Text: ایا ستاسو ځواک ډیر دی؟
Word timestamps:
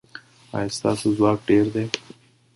ایا 0.57 0.71
ستاسو 0.77 1.07
ځواک 1.17 1.37
ډیر 1.49 1.65
دی؟ 1.73 1.85